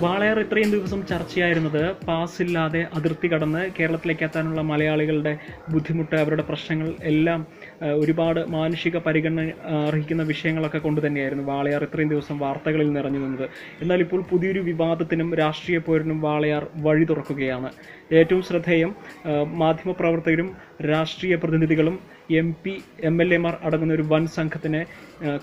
വാളയാർ 0.00 0.38
ഇത്രയും 0.38 0.70
ദിവസം 0.70 1.00
ചർച്ചയായിരുന്നത് 1.06 1.82
പാസ് 2.06 2.36
ഇല്ലാതെ 2.42 2.82
അതിർത്തി 2.94 3.28
കടന്ന് 3.28 3.62
കേരളത്തിലേക്ക് 3.70 4.24
എത്താനുള്ള 4.24 4.60
മലയാളികളുടെ 4.62 5.32
ബുദ്ധിമുട്ട് 5.68 6.16
അവരുടെ 6.16 6.42
പ്രശ്നങ്ങൾ 6.42 6.88
എല്ലാം 7.04 7.40
ഒരുപാട് 8.00 8.40
മാനുഷിക 8.56 8.96
പരിഗണന 9.06 9.50
അർഹിക്കുന്ന 9.86 10.22
വിഷയങ്ങളൊക്കെ 10.22 10.78
കൊണ്ട് 10.78 11.00
തന്നെയായിരുന്നു 11.06 11.44
വാളയാർ 11.44 11.82
ഇത്രയും 11.84 12.08
ദിവസം 12.08 12.38
വാർത്തകളിൽ 12.38 12.92
നിറഞ്ഞു 12.92 13.18
നിന്നത്. 13.18 13.46
എന്നാൽ 13.82 14.00
ഇപ്പോൾ 14.00 14.20
പുതിയൊരു 14.30 14.60
വിവാദത്തിനും 14.60 15.34
രാഷ്ട്രീയ 15.34 15.78
പോരിനും 15.78 16.20
വാളയാർ 16.20 16.66
വഴി 16.86 17.04
തുറക്കുകയാണ്. 17.04 17.70
ഏറ്റവും 18.12 18.42
ശ്രദ്ധേയം 18.42 18.94
മാധ്യമപ്രവർത്തകരും 19.62 20.50
രാഷ്ട്രീയ 20.90 21.36
പ്രതിനിധികളും 21.36 21.98
എം 22.40 22.56
പി 22.64 22.72
എം 23.08 23.22
എൽ 23.22 23.34
എമാർ 23.34 23.54
അടങ്ങുന്ന 23.64 23.94
ഒരു 23.94 24.02
വൻ 24.02 24.26
സംഘത്തിന് 24.26 24.80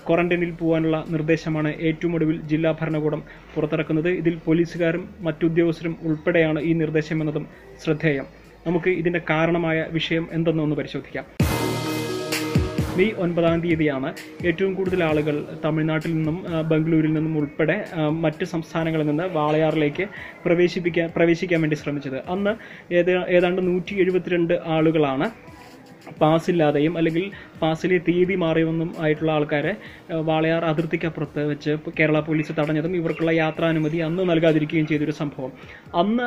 ക്വാറന്റൈനിൽ 0.06 0.52
പോകാനുള്ള 0.60 1.04
നിർദ്ദേശമാണ് 1.14 1.70
ഏറ്റവും 1.88 2.14
ഒടുവിൽ 2.14 2.40
ജില്ലാ 2.52 2.72
ഭരണകൂടം 2.80 3.22
പുറത്തിറക്കുന്നത്. 3.54 4.08
ഇതിൽ 4.08 4.36
പോലീസുകാരും 4.46 5.08
മറ്റുദ്യോഗസ്ഥരും 5.20 5.96
ഉൾപ്പെടെയാണ് 6.02 6.60
ഈ 6.60 6.74
നിർദ്ദേശം 6.82 7.20
എന്നതും 7.20 7.46
ശ്രദ്ധേയം. 7.84 8.26
നമുക്ക് 8.66 8.90
ഇതിന്റെ 8.90 9.22
കാരണമായ 9.30 9.86
വിഷയം 9.98 10.26
എന്തെന്നൊന്ന് 10.32 10.76
പരിശോധിക്കാം. 10.76 11.26
മെയ് 12.98 13.14
ഒൻപതാം 13.24 13.60
തീയതിയാണ് 13.64 14.08
ഏറ്റവും 14.48 14.72
കൂടുതൽ 14.74 15.00
ആളുകൾ 15.08 15.36
തമിഴ്നാട്ടിൽ 15.64 16.12
നിന്നും 16.16 16.36
ബംഗളൂരിൽ 16.70 17.12
നിന്നും 17.16 17.34
ഉൾപ്പെടെ 17.40 17.76
മറ്റ് 18.24 18.44
സംസ്ഥാനങ്ങളിൽ 18.54 19.06
നിന്ന് 19.06 19.26
വാളയാറിലേക്ക് 19.38 20.04
പ്രവേശിപ്പിക്കാൻ 20.44 21.08
പ്രവേശിക്കാൻ 21.16 21.60
വേണ്ടി 21.64 21.76
ശ്രമിച്ചത്. 21.76 22.18
അന്ന് 22.34 22.52
ഏത് 22.98 23.12
ഏതാണ്ട് 23.36 23.60
നൂറ്റി 23.68 23.94
എഴുപത്തിരണ്ട് 24.02 24.54
ആളുകളാണ് 24.76 25.28
പാസ്സില്ലാതെയും 26.20 26.98
അല്ലെങ്കിൽ 26.98 27.30
പാസ്സിലെ 27.62 27.98
തീയതി 27.98 28.34
മാറിയൊന്നും 28.34 28.94
ആയിട്ടുള്ള 28.98 29.32
ആൾക്കാരെ 29.32 29.76
വാളയാർ 30.12 30.64
അതിർത്തിക്കപ്പുറത്ത് 30.64 31.44
വെച്ച് 31.44 31.76
കേരള 31.98 32.20
പോലീസ് 32.20 32.52
തടഞ്ഞതും 32.58 32.96
ഇവർക്കുള്ള 32.96 33.30
യാത്രാനുമതി 33.30 33.96
അന്ന് 33.96 34.22
നൽകാതിരിക്കുകയും 34.22 34.86
ചെയ്തൊരു 34.86 35.10
സംഭവം. 35.10 35.52
അന്ന് 35.94 36.26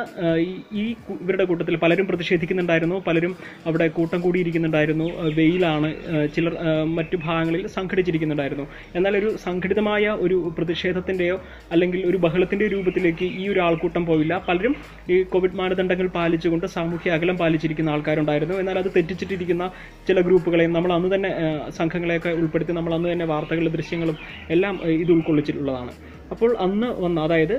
ഈ- 0.74 0.94
ഇവരുടെ 1.22 1.44
കൂട്ടത്തിൽ 1.44 1.76
പലരും 1.76 2.06
പ്രതിഷേധിക്കുന്നുണ്ടായിരുന്നു 2.06 3.02
പലരും 3.06 3.36
അവിടെ 3.66 3.88
കൂട്ടം 3.88 4.20
കൂടിയിരിക്കുന്നുണ്ടായിരുന്നു 4.20 5.04
വെയിലാണ് 5.34 5.94
ചിലർ 6.36 6.56
മറ്റു 6.84 7.16
ഭാഗങ്ങളിൽ 7.16 7.66
സംഘടിച്ചിരിക്കുന്നുണ്ടായിരുന്നു. 7.66 8.66
എന്നാൽ 8.94 9.16
ഒരു 9.16 9.36
സംഘടിതമായ 9.36 10.08
ഒരു 10.08 10.52
പ്രതിഷേധത്തിന്റെയോ 10.58 11.40
അല്ലെങ്കിൽ 11.72 12.06
ഒരു 12.06 12.16
ബഹളത്തിന്റെ 12.16 12.68
രൂപത്തിലേക്ക് 12.68 13.24
ഈ 13.24 13.48
ഒരു 13.48 13.60
ആൾക്കൂട്ടം 13.60 14.06
പോയില്ല. 14.06 14.44
പലരും 14.48 14.76
ഈ 15.10 15.22
കോവിഡ് 15.22 15.54
മാനദണ്ഡങ്ങൾ 15.54 16.06
പാലിച്ചുകൊണ്ട് 16.06 16.66
സാമൂഹ്യ 16.66 17.10
അകലം 17.10 17.38
പാലിച്ചിരിക്കുന്ന 17.38 17.90
ആൾക്കാരുണ്ടായിരുന്നു. 17.90 18.54
എന്നാൽ 18.54 18.78
അത് 18.78 18.90
തെറ്റിച്ചിട്ടിരിക്കുന്ന 18.96 19.69
ചില 20.08 20.20
ഗ്രൂപ്പുകളെയും 20.26 20.72
നമ്മൾ 20.76 20.92
അന്ന് 20.92 21.08
തന്നെ 21.14 21.30
സംഘങ്ങളെയൊക്കെ 21.78 22.30
ഉൾപ്പെടുത്തി 22.40 22.72
നമ്മൾ 22.72 22.92
അന്ന് 22.94 23.08
തന്നെ 23.12 23.26
വാർത്തകളും 23.32 23.72
ദൃശ്യങ്ങളും 23.72 24.16
എല്ലാം 24.50 24.74
ഇത് 25.02 25.12
ഉൾക്കൊള്ളിച്ചിട്ടുള്ളതാണ്. 25.12 25.92
അപ്പോൾ 26.32 26.50
അന്ന് 26.64 26.88
വന്ന 27.04 27.18
അതായത് 27.26 27.54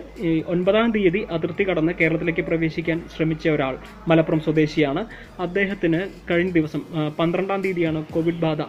ഒൻപതാം 0.53 0.89
തീയതി 0.91 1.21
അതിർത്തി 1.35 1.63
കടന്ന് 1.69 1.93
കേരളത്തിലേക്ക് 2.01 2.41
പ്രവേശിക്കാൻ 2.41 2.97
ശ്രമിച്ച 3.15 3.45
ഒരാൾ 3.49 3.77
മലപ്പുറം 4.09 4.39
സ്വദേശിയാണ്. 4.39 5.01
അദ്ദേഹത്തിന് 5.45 5.99
കഴിഞ്ഞ 6.31 6.51
ദിവസം 6.51 6.83
പന്ത്രണ്ടാം 7.19 7.61
തീയതിയാണ് 7.65 8.01
കോവിഡ് 8.13 8.41
ബാധ 8.45 8.61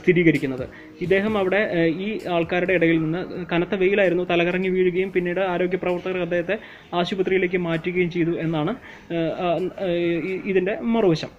സ്ഥിരീകരിക്കുന്നത്. 0.00 0.66
ഇദ്ദേഹം 1.00 1.38
അവിടെ 1.38 1.60
ഈ 2.06 2.08
ആൾക്കാരുടെ 2.36 2.74
ഇടയിൽ 2.78 2.98
നിന്ന് 3.02 3.20
കനത്ത 3.52 3.74
വെയിലായിരുന്നു 3.74 4.24
തലകറങ്ങി 4.30 4.68
വീഴുകയും 4.68 5.12
പിന്നീട് 5.12 5.40
ആരോഗ്യ 5.40 5.80
പ്രവർത്തകർ 5.84 6.22
അദ്ദേഹത്തെ 6.28 6.58
ആശുപത്രിയിലേക്ക് 7.00 7.58
മാറ്റുകയും 7.58 8.10
ചെയ്തു 8.10 8.34
എന്നാണ് 8.46 8.74
ഇതിന്റെ 10.50 10.76
മറുവശം. 10.94 11.32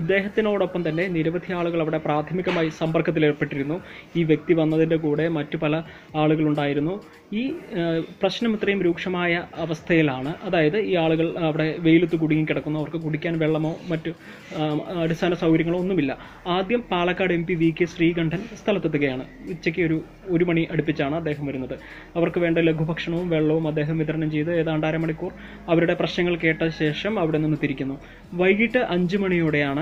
ഇദ്ദേഹത്തിനോടൊപ്പം 0.00 0.82
തന്നെ 0.88 1.04
നിരവധി 1.16 1.50
ആളുകൾ 1.58 1.80
അവിടെ 1.84 1.98
പ്രാഥമികമായി 2.06 2.70
സമ്പർക്കത്തിലേർപ്പെട്ടിരുന്നു 2.80 3.76
ഈ 4.18 4.22
വ്യക്തി 4.30 4.52
വന്നതിന്റെ 4.60 4.98
കൂടെ 5.04 5.26
മറ്റു 5.38 5.56
പല 5.64 5.74
ആളുകളുണ്ടായിരുന്നു. 6.22 6.94
ഈ 7.40 7.42
പ്രശ്നം 8.22 8.50
ഇത്രയും 8.56 8.80
രൂക്ഷമായ 8.86 9.32
അവസ്ഥയിലാണ്. 9.64 10.32
അതായത് 10.46 10.78
ഈ 10.90 10.92
ആളുകൾ 11.04 11.26
അവിടെ 11.48 11.66
വെയിലത്ത് 11.86 12.16
കുടുങ്ങി 12.22 12.44
കിടക്കുന്നു. 12.50 12.78
അവർക്ക് 12.82 13.00
കുടിക്കാൻ 13.06 13.34
വെള്ളമോ 13.42 13.72
മറ്റു 13.92 14.12
അടിസ്ഥാന 15.04 15.34
സൗകര്യങ്ങളോ 15.42 15.78
ഒന്നുമില്ല. 15.84 16.12
ആദ്യം 16.56 16.82
Palakkad 16.92 17.34
M 17.38 17.44
P 17.48 17.54
V 17.62 17.70
K 17.78 17.86
Sreekandan 17.94 18.42
സ്ഥലത്തെത്തുകയാണ്. 18.62 19.24
ഉച്ചയ്ക്ക് 19.54 19.82
ഒരു 19.88 19.98
ഒരു 20.34 20.44
മണി 20.50 20.62
അടുപ്പിച്ചാണ് 20.72 21.14
അദ്ദേഹം 21.20 21.44
വരുന്നത്. 21.50 21.76
അവർക്ക് 22.16 22.40
വേണ്ട 22.44 22.58
ലഘുഭക്ഷണവും 22.68 23.28
വെള്ളവും 23.34 23.64
അദ്ദേഹം 23.72 23.96
വിതരണം 24.02 24.30
ചെയ്ത് 24.36 24.52
ഏതാണ്ട് 24.60 24.86
അരമണിക്കൂർ 24.90 25.32
അവരുടെ 25.72 25.94
പ്രശ്നങ്ങൾ 26.00 26.36
കേട്ട 26.44 26.62
ശേഷം 26.82 27.12
അവിടെ 27.22 27.38
നിന്ന് 27.44 27.58
തിരിക്കുന്നു. 27.64 27.96
വൈകിട്ട് 28.42 28.82
അഞ്ച് 28.96 29.16
മണിയോടെയാണ് 29.24 29.81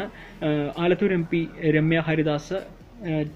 Alathur 0.79 1.13
M 1.13 1.25
P 1.33 1.41
Ramya 1.77 2.01
Haridas 2.09 2.59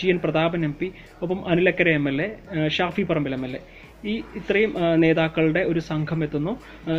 T 0.00 0.06
N 0.12 0.19
Prathapan 0.25 0.62
M 0.64 0.75
P 0.80 0.88
ഒപ്പം 1.22 1.38
Anil Akkara 1.48 1.88
M 1.98 2.06
L 2.08 2.19
A 2.22 2.28
Shafi 2.69 3.02
Parambil 3.02 3.34
M 3.34 3.44
L 3.47 3.54
A. 3.56 3.60
ഈ 4.04 4.14
ഇത്രയും 4.34 4.72
നേതാക്കളുടെ 5.03 5.60
ഒരു 5.70 5.80
സംഘം 5.91 6.24
എത്തുന്നു. 6.24 6.53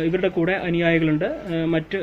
ഇവരുടെ 0.08 0.28
കൂടെ 0.28 0.54
അനുയായികളുണ്ട്. 0.68 1.28
മറ്റ് 1.74 1.98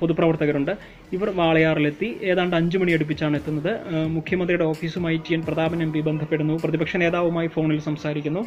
പൊതുപ്രവർത്തകരുണ്ട്. 0.00 0.72
ഇവർ 1.14 1.28
വാളയാറിലെത്തി. 1.38 2.08
ഏതാണ്ട് 2.30 2.54
അഞ്ചു 2.58 2.76
മണി 2.80 2.92
അടുപ്പിച്ചാണ് 2.96 3.34
എത്തുന്നത്. 3.40 3.72
മുഖ്യമന്ത്രിയുടെ 4.16 4.66
ഓഫീസുമായി 4.72 5.18
T 5.26 5.34
N 5.36 5.42
Prathapan 5.48 5.80
M 5.84 5.90
P 5.94 6.00
ബന്ധപ്പെടുന്നു. 6.08 6.54
പ്രതിപക്ഷ 6.64 6.96
നേതാവുമായി 7.02 7.48
ഫോണിൽ 7.54 7.78
സംസാരിക്കുന്നു. 7.88 8.42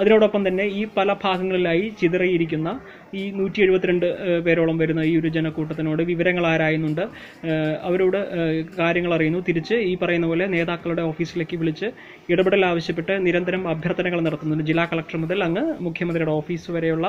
അതിനോടൊപ്പം 0.00 0.42
തന്നെ 0.48 0.64
ഈ 0.80 0.82
പല 0.96 1.12
ഭാഗങ്ങളിലായി 1.24 1.86
ചിതറിയിരിക്കുന്ന 2.00 2.68
ഈ 3.20 3.22
നൂറ്റി 3.38 3.60
എഴുപത്തിരണ്ട് 3.64 4.06
പേരോളം 4.46 4.76
വരുന്ന 4.82 5.00
ഈ 5.10 5.14
ഒരു 5.20 5.28
ജനക്കൂട്ടത്തിനോട് 5.36 6.02
വിവരങ്ങൾ 6.10 6.44
ആരായുന്നുണ്ട്. 6.52 7.04
അവരോട് 7.88 8.18
കാര്യങ്ങൾ 8.78 9.14
അറിയുന്നു. 9.16 9.40
തിരിച്ച് 9.48 9.78
ഈ 9.90 9.94
പറയുന്ന 10.02 10.26
പോലെ 10.32 10.46
നേതാക്കളുടെ 10.56 11.02
ഓഫീസിലേക്ക് 11.10 11.56
വിളിച്ച് 11.62 11.88
ഇടപെടൽ 12.32 12.62
ആവശ്യപ്പെട്ട് 12.70 13.14
നിരന്തരം 13.26 13.62
അഭ്യർത്ഥനകൾ 13.72 14.20
നടത്തുന്നുണ്ട്. 14.28 14.64
ജില്ലാ 14.70 14.84
കളക്ടർ 14.92 15.16
മുതൽ 15.24 15.38
അങ്ങ് 15.48 15.64
മുഖ്യമന്ത്രിയുടെ 15.86 16.34
ഓഫീസ് 16.40 16.70
വരെയുള്ള 16.76 17.06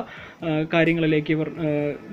കാര്യങ്ങളിലേക്ക് 0.74 1.32
ഇവർ 1.38 1.50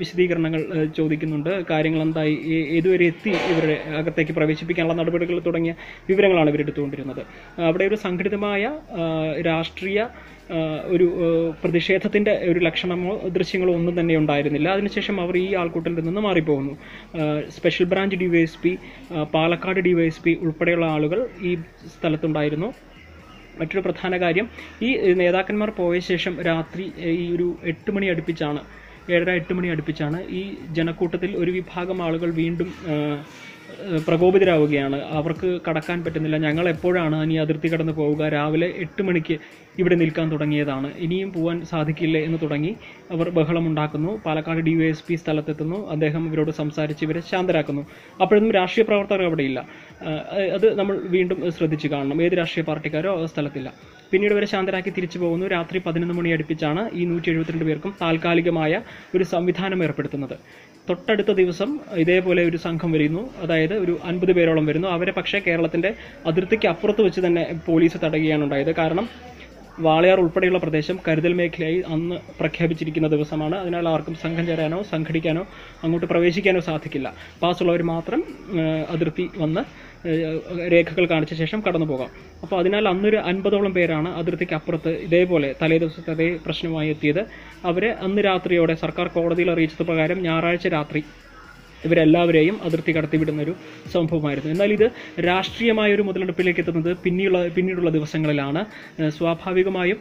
വിശദീകരണങ്ങൾ 0.02 0.62
ചോദിക്കുന്നുണ്ട്. 0.98 1.52
കാര്യങ്ങൾ 1.72 2.02
എന്തായി? 2.08 2.36
ഏതുവരെ 2.80 3.06
എത്തി 3.12 3.32
ഇവരെ 3.52 3.76
അകത്തേക്ക് 4.00 4.34
പ്രവേശിപ്പിക്കാനുള്ള 4.38 4.96
നടപടികൾ 5.00 5.38
തുടങ്ങിയ 5.48 5.72
വിവരങ്ങളാണ് 6.10 6.50
ഇവരെടുത്തുകൊണ്ടിരുന്നത്. 6.52 7.22
അവിടെ 7.68 7.84
ഒരു 7.90 7.98
സംഘടിതമായ 8.06 8.62
രാഷ്ട്രീയ 9.50 9.98
ഒരു 10.94 11.06
പ്രതിഷേധത്തിന്റെ 11.62 12.32
ഒരു 12.52 12.60
ലക്ഷണമോ 12.66 13.12
ദൃശ്യങ്ങളോ 13.36 13.72
ഒന്നും 13.78 13.94
തന്നെ 14.00 14.14
ഉണ്ടായിരുന്നില്ല. 14.20 14.68
അതിനുശേഷം 14.76 15.16
അവർ 15.24 15.34
ഈ 15.44 15.48
ആൾക്കൂട്ടത്തിൽ 15.60 16.04
നിന്ന് 16.08 16.22
മാറിപ്പോകുന്നു. 16.28 16.74
Special 17.56 17.86
branch 17.92 18.16
DYSP 18.22 18.72
Palakkad 19.34 19.80
DYSP 19.88 20.34
ഉൾപ്പെടെയുള്ള 20.46 20.86
ആളുകൾ 20.96 21.20
ഈ 21.50 21.52
സ്ഥലത്തുണ്ടായിരുന്നു. 21.94 22.70
മറ്റൊരു 23.54 23.82
പ്രധാന 23.86 24.14
കാര്യം 24.22 24.46
ഈ 24.86 24.90
നേതാക്കന്മാർ 25.20 25.70
പോയ 25.78 25.96
ശേഷം 26.10 26.34
രാത്രി 26.48 26.84
ഈ 27.22 27.24
ഒരു 27.36 27.46
എട്ട് 27.72 27.90
മണി 27.94 28.06
അടുപ്പിച്ചാണ് 28.12 28.60
ഏഴര 29.10 29.30
എട്ട് 29.32 29.52
മണി 29.52 29.68
അടുപ്പിച്ചാണ് 29.68 30.18
ഈ 30.32 30.42
ജനക്കൂട്ടത്തിൽ 30.70 31.30
ഒരു 31.36 31.50
വിഭാഗം 31.50 32.00
ആളുകൾ 32.02 32.30
വീണ്ടും 32.34 32.70
പ്രകോപിതരാവുകയാണ്. 34.08 34.98
അവർക്ക് 35.18 35.48
കടക്കാൻ 35.68 35.98
പറ്റുന്നില്ല. 36.04 36.38
ഞങ്ങൾ 36.46 36.68
എപ്പോഴാണ് 36.68 37.16
ഇനി 37.26 37.36
അതിർത്തി 37.44 37.68
കടന്ന് 37.68 37.92
പോവുക? 37.92 38.28
രാവിലെ 38.28 38.68
എട്ട് 38.84 39.02
മണിക്ക് 39.02 39.36
ഇവിടെ 39.78 39.94
നിൽക്കാൻ 39.94 40.26
തുടങ്ങിയതാണ്. 40.32 40.88
ഇനിയും 40.98 41.32
പോകാൻ 41.32 41.64
സാധിക്കില്ലേ 41.64 42.20
എന്ന് 42.24 42.38
തുടങ്ങി 42.42 42.72
അവർ 43.14 43.28
ബഹളമുണ്ടാക്കുന്നു 43.38 44.20
പാലക്കാട് 44.26 44.60
ഡി 44.60 44.74
എസ് 44.88 45.04
പി 45.08 45.14
സ്ഥലത്തെത്തുന്നു. 45.14 45.78
അദ്ദേഹം 45.90 46.22
ഇവരോട് 46.28 46.50
സംസാരിച്ച് 46.50 47.04
ഇവരെ 47.04 47.22
ശാന്തരാക്കുന്നു. 47.30 47.82
അപ്പോഴൊന്നും 48.22 48.52
രാഷ്ട്രീയ 48.52 48.84
പ്രവർത്തകർ 48.84 49.24
അവിടെയില്ല. 49.24 49.60
അത് 50.56 50.78
നമ്മൾ 50.78 50.96
വീണ്ടും 51.16 51.38
ശ്രദ്ധിച്ചു 51.58 51.88
കാണണം. 51.88 52.22
ഏത് 52.22 52.32
രാഷ്ട്രീയ 52.32 52.64
പാർട്ടിക്കാരോ 52.64 53.26
സ്ഥലത്തില്ല. 53.26 53.72
പിന്നീട് 54.12 54.32
ഇവരെ 54.32 54.46
ശാന്തരാക്കി 54.46 54.90
തിരിച്ചു 54.90 55.18
പോകുന്നു. 55.18 55.46
രാത്രി 55.46 55.78
പതിനൊന്ന് 55.86 56.14
മണി 56.14 56.30
അടുപ്പിച്ചാണ് 56.36 56.82
ഈ 56.92 57.04
നൂറ്റി 57.04 57.30
എഴുപത്തിരണ്ട് 57.30 57.64
പേർക്കും 57.64 57.92
താൽക്കാലികമായ 58.02 58.82
ഒരു 59.16 59.24
സംവിധാനം 59.24 59.84
ഏർപ്പെടുത്തുന്നത്. 59.84 60.36
തൊട്ടടുത്ത 60.90 61.32
ദിവസം 61.40 61.70
ഇതേപോലെ 62.02 62.42
ഒരു 62.50 62.58
സംഘം 62.66 62.90
വരുന്നു. 62.96 63.22
അതായത് 63.44 63.74
ഒരു 63.84 63.94
അൻപത് 64.10 64.32
പേരോളം 64.38 64.64
വരുന്നു. 64.70 64.88
അവരെ 64.96 65.12
പക്ഷേ 65.18 65.40
കേരളത്തിന്റെ 65.46 65.90
അതിർത്തിക്ക് 66.30 66.68
അപ്പുറത്ത് 66.74 67.02
വെച്ച് 67.06 67.20
തന്നെ 67.26 67.44
പോലീസ് 67.68 67.98
തടയുകയാണ് 68.04 68.44
ഉണ്ടായത്. 68.48 68.72
കാരണം 68.80 69.06
വാളയാർ 69.78 70.18
ഉൾപ്പെടെയുള്ള 70.22 70.58
പ്രദേശം 70.62 70.96
കരുതൽ 71.06 71.32
മേഖലയായി 71.38 71.78
അന്ന് 71.94 72.16
പ്രഖ്യാപിച്ചിരിക്കുന്ന 72.40 73.08
ദിവസമാണ്. 73.14 73.56
അതിനാൽ 73.62 73.86
ആർക്കും 73.92 74.14
സംഘം 74.24 74.44
ചേരാനോ 74.48 74.78
സംഘടിക്കാനോ 74.92 75.42
അങ്ങോട്ട് 75.84 76.08
പ്രവേശിക്കാനോ 76.12 76.60
സാധിക്കില്ല. 76.68 77.08
പാസ്സുള്ളവർ 77.42 77.82
മാത്രം 77.92 78.22
അതിർത്തി 78.94 79.26
വന്ന് 79.42 79.62
രേഖകൾ 80.72 81.04
കാണിച്ച 81.06 81.34
ശേഷം 81.34 81.60
കടന്നു 81.66 81.86
പോകാം. 81.86 82.10
അപ്പോൾ 82.42 82.56
അതിനാൽ 82.60 82.88
അന്നൊരു 82.88 83.16
അൻപതോളം 83.30 83.72
പേരാണ് 83.74 84.08
അതിർത്തിക്ക് 84.20 84.54
അപ്പുറത്ത് 84.54 84.92
ഇതേപോലെ 85.06 85.48
തലേ 85.62 85.78
ദിവസത്തെ 85.78 86.10
അതേ 86.10 86.28
പ്രശ്നമായി 86.46 86.90
എത്തിയത്. 86.94 87.22
അവരെ 87.64 87.90
അന്ന് 88.06 88.22
രാത്രിയോടെ 88.28 88.74
സർക്കാർ 88.84 89.08
കോടതിയിൽ 89.16 89.50
അറിയിച്ചത് 89.50 89.84
പ്രകാരം 89.90 90.20
ഞായറാഴ്ച 90.28 90.68
രാത്രി 90.76 91.02
ഇവരെല്ലാവരെയും 91.84 92.56
അതിർത്തി 92.66 92.92
കടത്തിവിടുന്ന 92.92 93.40
ഒരു 93.42 93.52
സംഭവമായിരുന്നു. 93.92 94.50
എന്നാൽ 94.54 94.70
ഇത് 94.72 94.86
രാഷ്ട്രീയമായ 95.28 95.94
ഒരു 95.94 96.02
മുതലെടുപ്പിലേക്ക് 96.08 96.60
എത്തുന്നത് 96.60 96.90
പിന്നീടുള്ള 97.04 97.38
പിന്നീടുള്ള 97.56 97.90
ദിവസങ്ങളിലാണ്. 97.90 98.62
സ്വാഭാവികമായും 99.18 99.98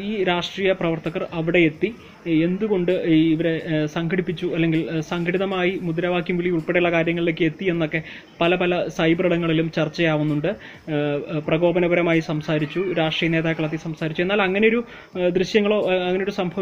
ഈ 0.00 0.24
രാഷ്ട്രീയ 0.30 0.72
പ്രവർത്തകർ 0.72 1.24
അവിടെ 1.32 1.58
എത്തി. 1.70 1.90
എന്തുകൊണ്ട് 2.26 2.92
ഇവരെ 3.32 3.52
സംഘടിപ്പിച്ചു 3.86 4.46
അല്ലെങ്കിൽ 4.46 5.00
സംഘടിതമായി 5.00 5.78
മുദ്രാവാക്യം 5.82 6.36
വിളി 6.36 6.50
ഉൾപ്പെടെയുള്ള 6.50 6.90
കാര്യങ്ങളിലേക്ക് 6.90 7.44
എത്തി 7.44 7.64
എന്നൊക്കെ 7.64 8.02
പല 8.40 8.54
പല 8.54 8.88
സൈബർ 8.88 9.26
ഇടങ്ങളിലും 9.26 9.70
ചർച്ചയാവുന്നുണ്ട് 9.70 10.50
പ്രകോപനപരമായി 11.46 12.20
സംസാരിച്ചു 12.20 12.94
രാഷ്ട്രീയ 12.98 13.30
നേതാക്കളെത്തി 13.30 13.76
സംസാരിച്ചു. 13.76 14.22
എന്നാൽ 14.22 14.42
അങ്ങനെയൊരു 14.42 14.84
ദൃശ്യങ്ങളോ 15.28 15.78
അങ്ങനെയൊരു 16.08 16.30
സംഭവ 16.30 16.60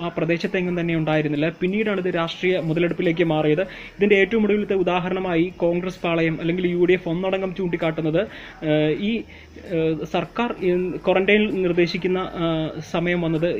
ആ 0.00 0.08
പ്രദേശത്തെങ്ങും 0.16 0.80
തന്നെ 0.80 0.96
ഉണ്ടായിരുന്നില്ല. 0.96 1.48
പിന്നീടാണ് 1.60 2.00
ഇത് 2.06 2.14
രാഷ്ട്രീയ 2.14 2.58
മുതലെടുപ്പിലേക്ക് 2.58 3.24
മാറിയത്. 3.24 3.62
ഇതിന്റെ 3.96 4.16
ഏറ്റവും 4.16 4.44
ഒടുവിലത്തെ 4.44 4.74
ഉദാഹരണമായി 4.74 5.52
കോൺഗ്രസ് 5.56 6.00
പാളയം 6.04 6.40
അല്ലെങ്കിൽ 6.40 6.66
യു 6.66 6.84
ഡി 6.84 6.92
എഫ് 6.92 7.08
ഒന്നടങ്കം 7.08 7.54
ചൂണ്ടിക്കാട്ടുന്നത് 7.54 8.20
ഈ 9.00 9.12
സർക്കാർ 10.04 10.52
ക്വാറന്റൈനിൽ 11.06 11.50
നിർദ്ദേശിക്കുന്ന 11.62 12.18
സമയം 12.90 13.20
വന്നത് 13.20 13.56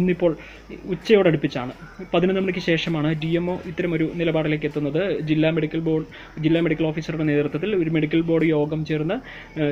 ഇന്നിപ്പോൾ 0.00 0.36
ഉച്ചയോടടുപ്പിച്ചാണ് 0.84 1.72
പതിനൊന്ന് 2.12 2.40
മണിക്ക് 2.40 2.58
ശേഷമാണ് 2.60 3.14
ഡി 3.14 3.30
എം 3.34 3.50
ഒ 3.50 3.58
ഇത്തരമൊരു 3.66 4.10
നിലപാടിലേക്ക് 4.14 4.66
എത്തുന്നത്. 4.66 5.00
ജില്ലാ 5.22 5.50
മെഡിക്കൽ 5.50 5.80
ബോർഡ് 5.80 6.06
ജില്ലാ 6.40 6.60
മെഡിക്കൽ 6.60 6.84
ഓഫീസറുടെ 6.84 7.24
നേതൃത്വത്തിൽ 7.24 7.76
ഒരു 7.76 7.90
മെഡിക്കൽ 7.90 8.20
ബോർഡ് 8.20 8.44
യോഗം 8.46 8.84
ചേർന്ന് 8.84 9.16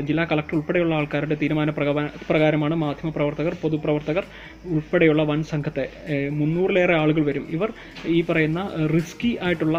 ജില്ലാ 0.03 0.25
കളക്ടർ 0.25 0.55
ഉൾപ്പെടെയുള്ള 0.55 0.95
ആൾക്കാരുടെ 0.95 1.35
തീരുമാന 1.35 1.71
പ്രകാ- 1.71 1.97
പ്രകാരമാണ് 2.29 2.75
മാധ്യമപ്രവർത്തകർ 2.77 3.55
പൊതുപ്രവർത്തകർ 3.63 4.25
ഉൾപ്പെടെയുള്ള 4.71 5.23
വൻ 5.23 5.43
സംഘത്തെ 5.45 5.87
മുന്നൂറിലേറെ 6.31 6.95
ആളുകൾ 6.95 7.23
വരും. 7.23 7.47
ഇവർ 7.51 7.71
ഈ 8.09 8.21
പറയുന്ന 8.23 8.61
റിസ്കി 8.95 9.39
ആയിട്ടുള്ള 9.43 9.77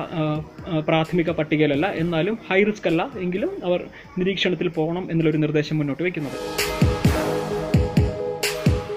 പ്രാഥമിക 0.87 1.31
പട്ടികയിലല്ല 1.31 1.87
എന്നാലും 1.95 2.37
ഹൈ 2.49 2.63
റിസ്ക് 2.63 2.87
അല്ല 2.87 3.01
എങ്കിലും 3.19 3.51
അവർ 3.63 3.81
നിരീക്ഷണത്തിൽ 4.17 4.67
പോകണം 4.69 5.07
എന്നുള്ളൊരു 5.11 5.37
നിർദ്ദേശം 5.37 5.77
മുന്നോട്ട് 5.77 6.03
വയ്ക്കുന്നത്. 6.03 6.37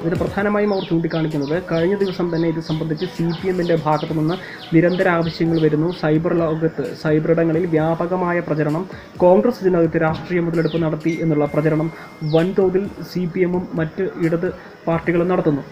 ഇതിന് 0.03 0.17
പ്രധാനമായും 0.21 0.71
അവർ 0.75 0.85
ചൂണ്ടിക്കാണിക്കുന്നത് 0.91 1.57
കഴിഞ്ഞ 1.71 1.95
ദിവസം 2.03 2.27
തന്നെ 2.33 2.47
ഇത് 2.53 2.61
സംബന്ധിച്ച് 2.69 3.07
സി 3.17 3.27
പി 3.39 3.47
എമ്മിന്റെ 3.51 3.77
ഭാഗത്തു 3.85 4.15
നിന്ന് 4.19 4.37
നിരന്തര 4.75 5.09
ആവശ്യങ്ങൾ 5.19 5.59
വരുന്നു. 5.65 5.89
സൈബർ 6.01 6.33
ലോകത്ത് 6.43 6.85
സൈബറിടങ്ങളിൽ 7.03 7.67
വ്യാപകമായ 7.75 8.41
പ്രചരണം. 8.49 8.85
കോൺഗ്രസ് 9.25 9.63
ഇതിനകത്ത് 9.65 10.01
രാഷ്ട്രീയ 10.07 10.41
മുതലെടുപ്പ് 10.47 10.81
നടത്തി 10.85 11.13
എന്നുള്ള 11.25 11.47
പ്രചരണം 11.55 11.91
വൻതോതിൽ 12.35 12.85
സി 13.13 13.23
പി 13.35 13.43
എമ്മും 13.49 13.65
മറ്റ് 13.81 14.07
ഇടത് 14.27 14.49
പാർട്ടികളും 14.89 15.31
നടത്തുന്നു. 15.33 15.65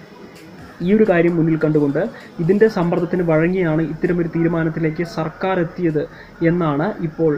ഈ 0.87 0.91
ഒരു 0.97 1.05
കാര്യം 1.09 1.35
മുന്നിൽ 1.39 1.57
കണ്ടുകൊണ്ട് 1.65 2.03
ഇതിന്റെ 2.43 2.67
സമ്മർദ്ദത്തിന് 2.77 3.25
വഴങ്ങിയാണ് 3.31 3.83
ഇത്തരമൊരു 3.95 4.31
തീരുമാനത്തിലേക്ക് 4.37 5.05
സർക്കാർ 5.19 5.57
എത്തിയത് 5.67 6.03
എന്നാണ് 6.51 6.87
ഇപ്പോൾ 7.09 7.33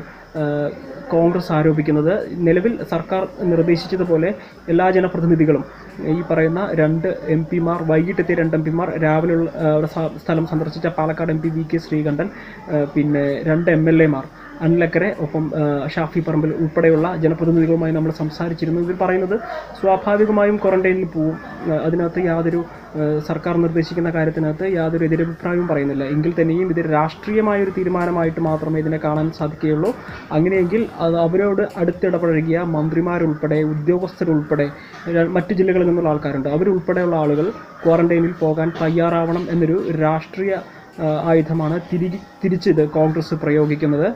കോൺഗ്രസ് 1.11 1.53
ആരോപിക്കുന്നത് 1.53 2.13
നിലവിൽ 2.39 2.75
സർക്കാർ 2.85 3.23
നിർദ്ദേശിച്ചതുപോലെ 3.43 4.29
എല്ലാ 4.69 4.87
ജനപ്രതിനിധികളും 4.91 5.65
ഈ 6.09 6.23
പറയുന്ന 6.31 6.61
രണ്ട് 6.75 7.09
എം 7.29 7.43
പിമാർ 7.45 7.81
വൈകിട്ടെത്തിയ 7.83 8.37
രണ്ട് 8.37 8.55
എം 8.57 8.63
പിമാർ 8.65 8.91
രാവിലെ 8.99 9.37
സ്ഥലം 10.17 10.47
സന്ദർശിച്ച 10.47 10.87
Palakkad 10.87 11.31
M 11.31 11.41
P 11.41 11.49
V 11.49 11.65
K 11.73 11.79
Sreekandan 11.79 12.31
പിന്നെ 12.95 13.25
രണ്ട് 13.43 13.71
എം 13.71 13.89
എൽ 13.89 14.03
എമാർ 14.03 14.27
അനിലക്കരെ 14.65 15.09
ഒപ്പം 15.25 15.45
ഷാഫി 15.95 16.21
പറമ്പിൽ 16.27 16.51
ഉൾപ്പെടെയുള്ള 16.63 17.07
ജനപ്രതിനിധികളുമായി 17.23 17.93
നമ്മൾ 17.97 18.11
സംസാരിച്ചിരുന്നു. 18.21 18.81
ഇതിൽ 18.87 18.97
പറയുന്നത് 19.03 19.37
സ്വാഭാവികമായും 19.81 20.57
ക്വാറന്റൈനിൽ 20.63 21.09
പോവും. 21.15 21.37
അതിനകത്ത് 21.87 22.21
യാതൊരു 22.31 22.61
സർക്കാർ 23.29 23.55
നിർദ്ദേശിക്കുന്ന 23.65 24.11
കാര്യത്തിനകത്ത് 24.17 24.67
യാതൊരു 24.79 25.05
എതിരഭിപ്രായവും 25.09 25.67
പറയുന്നില്ല. 25.69 26.05
എങ്കിൽ 26.15 26.33
തന്നെയും 26.41 26.69
ഇത് 26.75 26.81
രാഷ്ട്രീയമായ 26.97 27.59
ഒരു 27.67 27.73
തീരുമാനമായിട്ട് 27.79 28.41
മാത്രമേ 28.49 28.81
ഇതിനെ 28.85 28.99
കാണാൻ 29.07 29.27
സാധിക്കുകയുള്ളൂ. 29.39 29.91
അങ്ങനെയെങ്കിൽ 30.37 30.83
അത് 31.07 31.17
അവരോട് 31.27 31.63
അടുത്തിടപഴകിയ 31.83 32.59
മന്ത്രിമാരുൾപ്പെടെ 32.77 33.59
ഉദ്യോഗസ്ഥരുൾപ്പെടെ 33.73 34.67
മറ്റ് 35.37 35.55
ജില്ലകളിൽ 35.61 35.89
നിന്നുള്ള 35.91 36.13
ആൾക്കാരുണ്ട്. 36.13 36.49
അവരുൾപ്പെടെയുള്ള 36.49 37.17
ആളുകൾ 37.25 37.49
ക്വാറന്റൈനിൽ 37.85 38.35
പോകാൻ 38.45 38.71
തയ്യാറാവണം 38.83 39.47
എന്നൊരു 39.55 39.79
രാഷ്ട്രീയ 40.05 40.55
ആയുധമാണ് 41.31 41.77
തിരി 41.91 42.09
തിരിച്ചിത് 42.43 42.83
കോൺഗ്രസ് 42.97 43.35
പ്രയോഗിക്കുന്നത്. 43.43 44.09